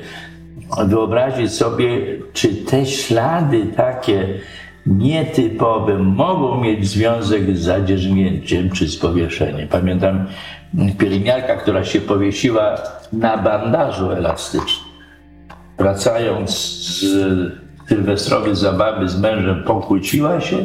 wyobrazić 0.87 1.51
sobie, 1.51 1.87
czy 2.33 2.47
te 2.47 2.85
ślady 2.85 3.65
takie 3.75 4.27
nietypowe 4.85 5.97
mogą 5.97 6.61
mieć 6.61 6.87
związek 6.87 7.57
z 7.57 7.59
zadzierzgnięciem 7.59 8.69
czy 8.69 8.87
z 8.87 8.97
powieszeniem. 8.97 9.67
Pamiętam 9.67 10.25
pielęgniarka, 10.97 11.55
która 11.55 11.83
się 11.83 12.01
powiesiła 12.01 12.77
na 13.13 13.37
bandażu 13.37 14.11
elastycznym. 14.11 14.91
Wracając 15.77 16.49
z 16.49 17.05
sylwestrowej 17.87 18.55
zabawy 18.55 19.09
z 19.09 19.19
mężem, 19.19 19.63
pokłóciła 19.63 20.41
się, 20.41 20.57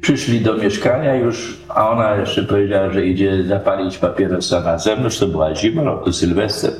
przyszli 0.00 0.40
do 0.40 0.54
mieszkania 0.54 1.14
już, 1.14 1.60
a 1.68 1.90
ona 1.90 2.16
jeszcze 2.16 2.42
powiedziała, 2.42 2.90
że 2.90 3.06
idzie 3.06 3.44
zapalić 3.44 3.98
papierosa 3.98 4.60
na 4.60 4.78
zewnątrz, 4.78 5.18
to 5.18 5.26
była 5.26 5.54
zima, 5.54 5.82
no 5.82 5.96
to 5.96 6.12
sylwester. 6.12 6.72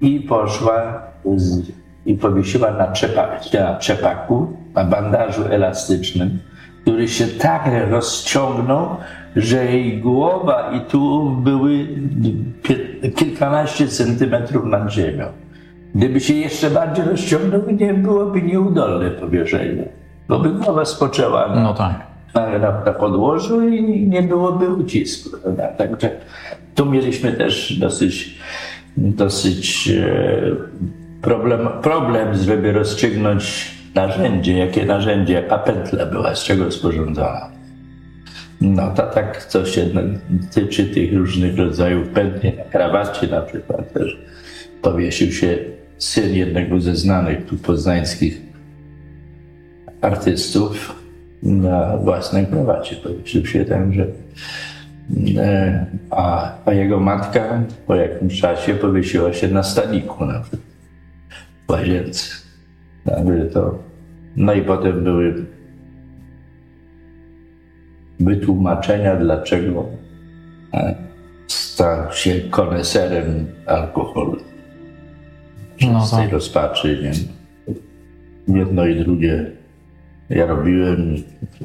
I 0.00 0.20
poszła 0.20 1.02
z, 1.36 1.62
i 2.06 2.14
powiesiła 2.14 2.70
na, 2.70 2.86
trzepa, 2.86 3.28
na 3.54 3.74
trzepaku, 3.74 4.56
na 4.74 4.84
bandażu 4.84 5.44
elastycznym, 5.50 6.38
który 6.82 7.08
się 7.08 7.26
tak 7.26 7.70
rozciągnął, 7.90 8.96
że 9.36 9.64
jej 9.64 9.98
głowa 9.98 10.70
i 10.70 10.80
tu 10.80 11.30
były 11.30 11.86
kilkanaście 13.16 13.88
centymetrów 13.88 14.64
nad 14.64 14.90
ziemią. 14.92 15.24
Gdyby 15.94 16.20
się 16.20 16.34
jeszcze 16.34 16.70
bardziej 16.70 17.04
rozciągnął, 17.04 17.60
nie 17.70 17.94
byłoby 17.94 18.42
nieudolne 18.42 19.10
powierzenie, 19.10 19.84
bo 20.28 20.38
by 20.38 20.50
głowa 20.50 20.84
spoczęła 20.84 21.48
na, 21.48 21.62
no 21.62 21.74
tak. 21.74 22.06
na, 22.34 22.58
na, 22.58 22.84
na 22.84 22.92
podłożu 22.92 23.68
i 23.68 24.08
nie 24.08 24.22
byłoby 24.22 24.68
ucisku. 24.68 25.30
Także 25.78 26.10
tu 26.74 26.86
mieliśmy 26.86 27.32
też 27.32 27.78
dosyć, 27.78 28.38
dosyć 28.96 29.88
e, 29.88 30.40
problem, 31.22 31.68
problem, 31.82 32.34
żeby 32.34 32.72
rozstrzygnąć 32.72 33.74
narzędzie, 33.94 34.58
jakie 34.58 34.86
narzędzie, 34.86 35.34
jaka 35.34 35.58
pętla 35.58 36.06
była, 36.06 36.34
z 36.34 36.44
czego 36.44 36.70
sporządzona. 36.70 37.59
No 38.60 38.90
to 38.90 39.02
tak, 39.02 39.44
co 39.44 39.66
się 39.66 39.86
tyczy 40.50 40.86
tych 40.86 41.14
różnych 41.14 41.58
rodzajów 41.58 42.08
pętli 42.08 42.52
na 42.56 42.64
krawacie 42.64 43.26
na 43.26 43.40
przykład 43.40 43.92
też 43.92 44.18
powiesił 44.82 45.32
się 45.32 45.58
syn 45.98 46.34
jednego 46.34 46.80
ze 46.80 46.96
znanych 46.96 47.46
tu 47.46 47.56
poznańskich 47.56 48.40
artystów 50.00 51.02
na 51.42 51.96
własnej 51.96 52.46
krawacie. 52.46 52.96
Powiesił 52.96 53.46
się 53.46 53.64
także 53.64 54.06
e, 55.36 55.86
a, 56.10 56.52
a 56.64 56.72
jego 56.72 57.00
matka 57.00 57.62
po 57.86 57.94
jakimś 57.94 58.40
czasie 58.40 58.74
powiesiła 58.74 59.32
się 59.32 59.48
na 59.48 59.62
staniku 59.62 60.26
na 60.26 60.40
przykład 60.40 60.62
w 61.66 61.72
łazience. 61.72 62.30
Także 63.04 63.44
to, 63.44 63.78
no 64.36 64.54
i 64.54 64.62
potem 64.62 65.04
były 65.04 65.46
wytłumaczenia, 68.20 69.16
dlaczego 69.16 69.86
e, 70.74 70.94
stał 71.46 72.12
się 72.12 72.40
koneserem 72.40 73.46
alkoholu. 73.66 74.36
No 75.92 76.06
z 76.06 76.10
tej 76.10 76.20
tak. 76.20 76.32
rozpaczy, 76.32 76.98
nie? 77.02 77.12
Jedno 78.58 78.86
i 78.86 78.96
drugie 78.96 79.50
ja 80.30 80.46
robiłem. 80.46 81.16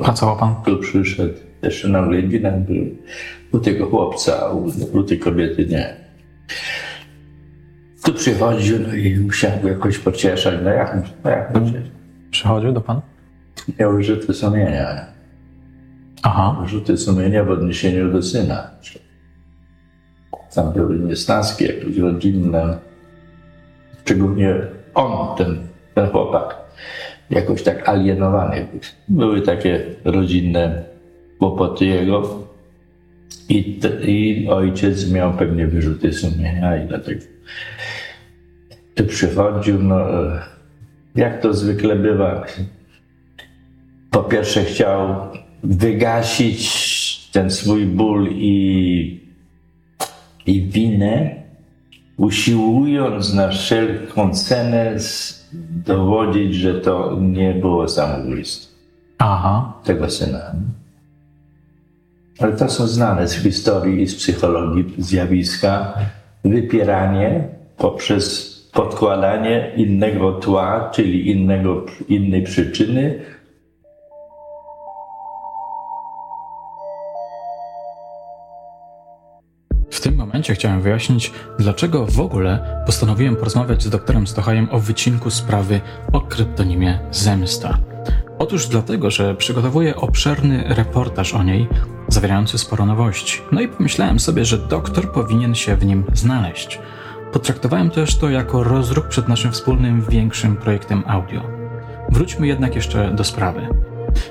Pracował 0.03 0.37
pan? 0.37 0.55
Tu 0.65 0.77
przyszedł, 0.77 1.33
jeszcze 1.63 1.87
na 1.87 2.01
urodzinach 2.01 2.59
był 2.59 2.85
u 3.51 3.59
tego 3.59 3.85
chłopca, 3.85 4.49
u, 4.49 4.71
u 4.97 5.03
tej 5.03 5.19
kobiety 5.19 5.65
nie. 5.65 5.95
Tu 8.03 8.13
przychodził, 8.13 8.79
no 8.87 8.93
i 8.93 9.19
musiałem 9.19 9.61
go 9.61 9.67
jakoś 9.67 9.97
pocieszać. 9.97 10.55
No 10.63 10.69
jak, 10.69 10.97
no 11.23 11.29
jak 11.29 11.53
pocieszać? 11.53 11.85
Przychodził 12.31 12.71
do 12.71 12.81
pana? 12.81 13.01
Miał 13.79 13.95
użyte 13.95 14.33
sumienia. 14.33 15.14
Aha. 16.25 16.65
Rzuty 16.65 16.97
sumienia 16.97 17.43
w 17.43 17.51
odniesieniu 17.51 18.11
do 18.11 18.21
syna. 18.21 18.71
Tam 20.55 20.73
były 20.73 20.99
niesnaski, 20.99 21.63
jakieś 21.65 21.97
rodzinne. 21.97 22.77
Szczególnie 24.01 24.55
on, 24.93 25.38
ten, 25.38 25.57
ten 25.95 26.09
chłopak, 26.09 26.55
jakoś 27.29 27.63
tak 27.63 27.89
alienowany. 27.89 28.67
Były 29.07 29.41
takie 29.41 29.85
rodzinne 30.05 30.83
kłopoty 31.39 31.85
jego. 31.85 32.43
I, 33.49 33.79
I 34.01 34.47
ojciec 34.49 35.11
miał 35.11 35.33
pewnie 35.33 35.67
wyrzuty 35.67 36.13
sumienia 36.13 36.83
i 36.83 36.88
dlatego 36.88 37.21
tu 38.95 39.05
przychodził, 39.05 39.83
no 39.83 39.99
jak 41.15 41.41
to 41.41 41.53
zwykle 41.53 41.95
bywa. 41.95 42.45
Po 44.11 44.23
pierwsze 44.23 44.63
chciał 44.63 45.15
wygasić 45.65 47.30
ten 47.32 47.51
swój 47.51 47.86
ból 47.86 48.30
i, 48.32 49.19
i 50.45 50.62
winę, 50.62 51.36
usiłując 52.17 53.34
na 53.34 53.49
wszelką 53.49 54.34
cenę 54.34 54.95
dowodzić, 55.86 56.56
że 56.56 56.73
to 56.73 57.17
nie 57.21 57.54
było 57.54 57.88
samobójstwo 57.88 58.75
Aha. 59.17 59.73
tego 59.84 60.10
syna. 60.10 60.56
Ale 62.39 62.54
to 62.54 62.69
są 62.69 62.88
znane 62.88 63.28
z 63.28 63.34
historii 63.34 64.01
i 64.01 64.08
z 64.08 64.15
psychologii 64.15 64.93
zjawiska. 64.97 65.93
Wypieranie 66.43 67.47
poprzez 67.78 68.56
podkładanie 68.73 69.71
innego 69.75 70.32
tła, 70.32 70.89
czyli 70.93 71.32
innego, 71.32 71.86
innej 72.10 72.43
przyczyny, 72.43 73.19
tym 80.05 80.15
momencie 80.15 80.55
chciałem 80.55 80.81
wyjaśnić, 80.81 81.31
dlaczego 81.59 82.05
w 82.05 82.19
ogóle 82.19 82.83
postanowiłem 82.85 83.35
porozmawiać 83.35 83.83
z 83.83 83.89
doktorem 83.89 84.27
Stochajem 84.27 84.67
o 84.71 84.79
wycinku 84.79 85.29
sprawy 85.29 85.81
o 86.13 86.21
kryptonimie 86.21 86.99
Zemsta. 87.11 87.77
Otóż 88.39 88.67
dlatego, 88.67 89.11
że 89.11 89.35
przygotowuję 89.35 89.95
obszerny 89.95 90.63
reportaż 90.67 91.33
o 91.33 91.43
niej, 91.43 91.67
zawierający 92.07 92.57
sporo 92.57 92.85
nowości. 92.85 93.41
No 93.51 93.61
i 93.61 93.67
pomyślałem 93.67 94.19
sobie, 94.19 94.45
że 94.45 94.57
doktor 94.57 95.11
powinien 95.11 95.55
się 95.55 95.75
w 95.75 95.85
nim 95.85 96.03
znaleźć. 96.13 96.79
Potraktowałem 97.33 97.89
też 97.89 98.17
to 98.17 98.29
jako 98.29 98.63
rozruch 98.63 99.07
przed 99.07 99.27
naszym 99.27 99.51
wspólnym 99.51 100.01
większym 100.09 100.55
projektem 100.55 101.03
audio. 101.07 101.41
Wróćmy 102.09 102.47
jednak 102.47 102.75
jeszcze 102.75 103.11
do 103.11 103.23
sprawy. 103.23 103.67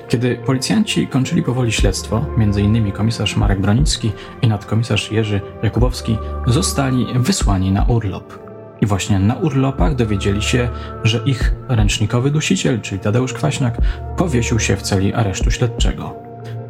Kiedy 0.07 0.35
policjanci 0.35 1.07
kończyli 1.07 1.43
powoli 1.43 1.71
śledztwo, 1.71 2.25
m.in. 2.37 2.91
komisarz 2.91 3.35
Marek 3.35 3.61
Bronicki 3.61 4.11
i 4.41 4.47
nadkomisarz 4.47 5.11
Jerzy 5.11 5.41
Jakubowski 5.63 6.17
zostali 6.47 7.07
wysłani 7.15 7.71
na 7.71 7.83
urlop. 7.83 8.45
I 8.81 8.85
właśnie 8.85 9.19
na 9.19 9.35
urlopach 9.35 9.95
dowiedzieli 9.95 10.41
się, 10.41 10.69
że 11.03 11.21
ich 11.25 11.55
ręcznikowy 11.67 12.31
dusiciel, 12.31 12.81
czyli 12.81 12.99
Tadeusz 12.99 13.33
Kwaśniak, 13.33 13.77
powiesił 14.17 14.59
się 14.59 14.77
w 14.77 14.81
celi 14.81 15.13
aresztu 15.13 15.51
śledczego. 15.51 16.15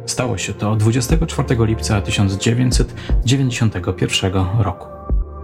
Stało 0.06 0.38
się 0.38 0.54
to 0.54 0.76
24 0.76 1.66
lipca 1.66 2.00
1991 2.00 4.32
roku. 4.58 4.86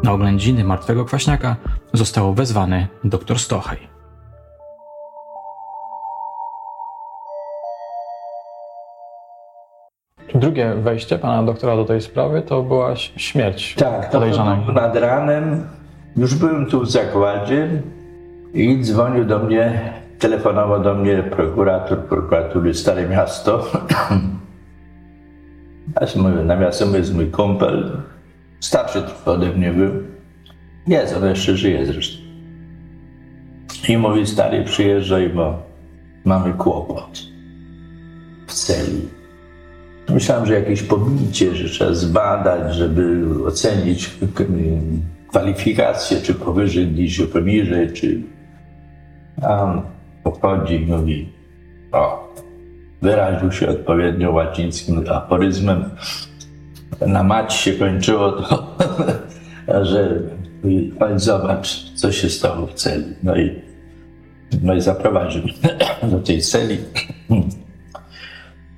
Na 0.03 0.13
oględziny 0.13 0.65
martwego 0.65 1.05
kwaśniaka 1.05 1.57
został 1.93 2.35
wezwany 2.35 2.89
dr 3.05 3.39
Stochaj. 3.39 3.92
Drugie 10.43 10.75
wejście 10.75 11.19
pana 11.19 11.43
doktora 11.43 11.77
do 11.77 11.85
tej 11.85 12.01
sprawy 12.01 12.43
to 12.43 12.63
była 12.63 12.97
śmierć 12.97 13.75
Tak, 13.75 14.07
to 14.07 14.13
podejrzanego. 14.13 14.63
było 14.63 14.73
nad 14.73 14.97
ranem. 14.97 15.67
Już 16.17 16.35
byłem 16.35 16.67
tu 16.67 16.81
w 16.81 16.91
zakładzie 16.91 17.69
i 18.55 18.81
dzwonił 18.83 19.25
do 19.25 19.39
mnie, 19.39 19.93
telefonował 20.19 20.83
do 20.83 20.95
mnie 20.95 21.23
prokurator 21.23 21.99
prokuratury 21.99 22.75
Stare 22.75 23.09
Miasto. 23.09 23.67
Ja 26.01 26.23
mówię, 26.23 26.45
na 26.45 26.57
miasto 26.57 26.97
jest 26.97 27.15
mój 27.15 27.31
kumpel, 27.31 28.03
starszy 28.61 29.03
trochę 29.03 29.31
ode 29.31 29.47
mnie 29.47 29.73
był. 29.73 29.91
Jest, 30.87 31.17
on 31.17 31.29
jeszcze 31.29 31.57
żyje 31.57 31.87
zresztą. 31.87 32.23
I 33.89 33.97
mówi, 33.99 34.27
stary, 34.27 34.65
przyjeżdżaj, 34.65 35.29
bo 35.29 35.63
mamy 36.25 36.53
kłopot 36.53 37.23
w 38.47 38.53
celi. 38.53 39.22
Myślałem, 40.12 40.46
że 40.46 40.55
jakieś 40.55 40.83
pobicie, 40.83 41.55
że 41.57 41.68
trzeba 41.68 41.94
zbadać, 41.94 42.75
żeby 42.75 43.25
ocenić 43.46 44.11
kwalifikacje, 45.29 46.20
czy 46.20 46.35
powyżej, 46.35 46.87
gdzieś 46.87 47.20
poniżej, 47.20 47.92
czy... 47.92 48.22
A 49.42 49.62
on 49.62 49.83
pochodzi 50.25 50.75
i 50.75 50.87
mówi, 50.87 51.33
o, 51.92 52.35
wyraził 53.03 53.53
się 53.53 53.68
odpowiednio 53.68 54.33
łacińskim 54.33 55.05
aforyzmem. 55.11 55.85
Na 57.07 57.22
mać 57.22 57.55
się 57.55 57.72
kończyło 57.72 58.33
to, 58.33 58.77
że 59.90 60.20
mówi, 60.62 60.92
chodź 60.98 61.22
zobacz, 61.22 61.92
co 61.94 62.12
się 62.12 62.29
stało 62.31 62.66
w 62.66 62.75
celi. 62.75 63.05
No 63.22 63.37
i, 63.37 63.62
no 64.62 64.75
i 64.75 64.81
zaprowadził 64.81 65.42
do 66.03 66.18
tej 66.18 66.40
celi. 66.40 66.79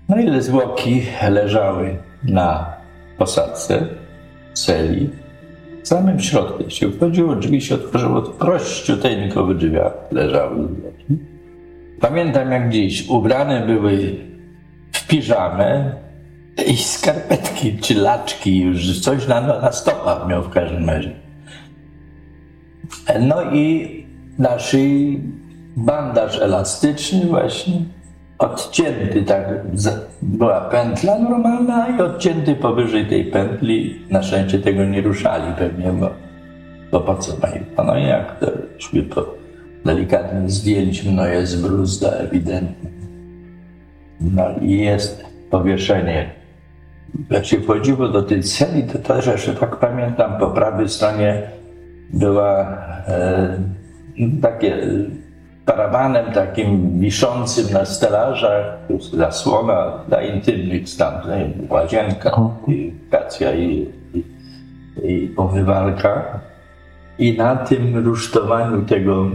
No 0.09 0.17
i 0.17 0.43
zwłoki 0.43 1.03
leżały 1.31 1.97
na 2.25 2.77
posadzce 3.19 3.87
celi. 4.53 5.11
W 5.83 5.89
samym 5.89 6.21
środku 6.21 6.71
się 6.71 6.91
wchodziło, 6.91 7.37
drzwi 7.37 7.61
się 7.61 7.75
otworzyło, 7.75 8.23
to 8.23 8.31
prościuteńko 8.31 9.47
w 9.47 9.55
drzwiach 9.55 9.93
leżały 10.13 10.69
zwłoki. 10.69 11.25
Pamiętam 12.01 12.53
jak 12.53 12.69
gdzieś 12.69 13.09
ubrane 13.09 13.67
były 13.67 14.17
w 14.93 15.07
piżamę 15.07 15.93
i 16.67 16.77
skarpetki 16.77 17.79
czy 17.79 17.95
laczki, 17.95 18.61
już 18.61 19.01
coś 19.01 19.27
na, 19.27 19.41
na 19.41 19.73
stopach 19.73 20.29
miał 20.29 20.43
w 20.43 20.51
każdym 20.51 20.91
razie. 20.91 21.13
No 23.21 23.43
i 23.53 23.91
na 24.39 24.59
szyi 24.59 25.23
bandaż 25.77 26.39
elastyczny 26.41 27.27
właśnie, 27.27 27.75
odcięty 28.39 29.23
tak, 29.23 29.49
była 30.23 30.61
pętla 30.61 31.19
normalna 31.19 31.89
i 31.89 32.01
odcięty 32.01 32.55
powyżej 32.55 33.07
tej 33.07 33.25
pętli. 33.25 34.03
Na 34.11 34.23
szczęście 34.23 34.59
tego 34.59 34.85
nie 34.85 35.03
ruszali 35.03 35.55
pewnie, 35.59 35.93
bo, 35.93 36.11
bo 36.93 37.01
po 37.01 37.15
co 37.15 37.33
mają? 37.43 37.65
No 37.87 37.99
i 37.99 38.07
jak 38.07 38.41
to 38.41 38.47
szły 38.79 39.03
po 39.03 39.35
delikatnym 39.85 40.51
zdjęciu, 40.51 41.13
no 41.13 41.27
jest 41.27 41.63
bruzda 41.63 42.11
ewidentnie. 42.11 42.91
No 44.21 44.45
i 44.61 44.79
jest 44.79 45.25
powieszenie. 45.51 46.31
Jak 47.31 47.45
się 47.45 47.61
wchodziło 47.61 48.09
do 48.09 48.23
tej 48.23 48.43
celi, 48.43 48.83
to 48.83 48.99
też 48.99 49.27
jeszcze 49.27 49.55
tak 49.55 49.77
pamiętam, 49.77 50.39
po 50.39 50.47
prawej 50.47 50.89
stronie 50.89 51.43
była 52.13 52.79
e, 53.09 53.59
takie 54.43 54.77
parawanem 55.67 56.33
takim 56.33 57.01
wiszącym 57.01 57.73
na 57.73 57.85
stelażach, 57.85 58.79
zasłona 59.13 59.93
dla 60.09 60.23
intymnych 60.23 60.83
nie 61.29 61.39
wiem, 61.39 61.53
łazienka, 61.71 62.51
i 62.69 62.93
kacja 63.11 63.55
i, 63.55 63.89
i, 64.15 64.25
i 65.03 65.35
umywalka. 65.37 66.41
I 67.19 67.37
na 67.37 67.57
tym 67.57 68.05
rusztowaniu 68.05 68.83
tego, 68.83 69.27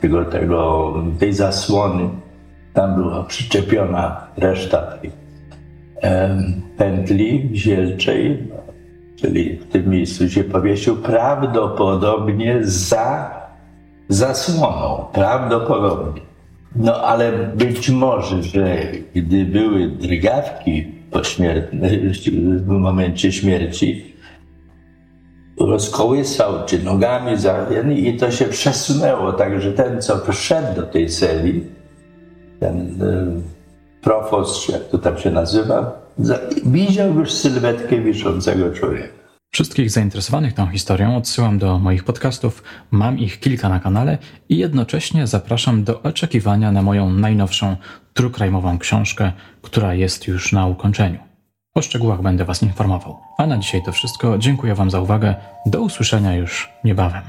tego, 0.00 0.24
tego, 0.24 0.94
tej 1.18 1.32
zasłony 1.32 2.08
tam 2.74 2.94
była 2.94 3.24
przyczepiona 3.24 4.26
reszta 4.36 4.78
tej 4.78 5.10
em, 6.00 6.62
pętli 6.76 7.50
zielczej, 7.54 8.48
czyli 9.16 9.56
w 9.56 9.68
tym 9.68 9.88
miejscu 9.88 10.28
się 10.28 10.44
powiesił 10.44 10.96
prawdopodobnie 10.96 12.58
za 12.62 13.45
zasłoną, 14.08 15.04
prawdopodobnie. 15.12 16.20
No 16.76 16.94
ale 16.94 17.32
być 17.32 17.90
może, 17.90 18.42
że 18.42 18.76
gdy 19.14 19.44
były 19.44 19.88
drgawki 19.88 20.84
pośmiertne, 21.10 21.88
w 22.56 22.66
momencie 22.66 23.32
śmierci, 23.32 24.14
rozkołysał, 25.60 26.52
czy 26.66 26.82
nogami 26.82 27.36
za, 27.36 27.66
i 27.96 28.16
to 28.16 28.30
się 28.30 28.44
przesunęło, 28.44 29.32
także 29.32 29.72
ten, 29.72 30.02
co 30.02 30.32
wszedł 30.32 30.80
do 30.80 30.82
tej 30.82 31.08
celi, 31.08 31.64
ten 32.60 33.02
e, 33.02 34.02
profos, 34.02 34.68
jak 34.68 34.84
to 34.84 34.98
tam 34.98 35.18
się 35.18 35.30
nazywa, 35.30 36.06
widział 36.66 37.14
już 37.14 37.32
sylwetkę 37.32 38.00
wiszącego 38.00 38.70
człowieka. 38.70 39.25
Wszystkich 39.56 39.90
zainteresowanych 39.90 40.52
tą 40.54 40.66
historią 40.66 41.16
odsyłam 41.16 41.58
do 41.58 41.78
moich 41.78 42.04
podcastów, 42.04 42.62
mam 42.90 43.18
ich 43.18 43.40
kilka 43.40 43.68
na 43.68 43.80
kanale 43.80 44.18
i 44.48 44.56
jednocześnie 44.56 45.26
zapraszam 45.26 45.84
do 45.84 46.02
oczekiwania 46.02 46.72
na 46.72 46.82
moją 46.82 47.10
najnowszą 47.10 47.76
trukrajmową 48.14 48.78
książkę, 48.78 49.32
która 49.62 49.94
jest 49.94 50.26
już 50.26 50.52
na 50.52 50.66
ukończeniu. 50.66 51.18
O 51.74 51.82
szczegółach 51.82 52.22
będę 52.22 52.44
Was 52.44 52.62
informował. 52.62 53.18
A 53.38 53.46
na 53.46 53.58
dzisiaj 53.58 53.82
to 53.82 53.92
wszystko. 53.92 54.38
Dziękuję 54.38 54.74
Wam 54.74 54.90
za 54.90 55.00
uwagę. 55.00 55.34
Do 55.66 55.80
usłyszenia 55.80 56.34
już 56.34 56.70
niebawem. 56.84 57.22